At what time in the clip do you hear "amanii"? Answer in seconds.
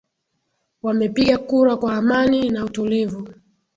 1.95-2.49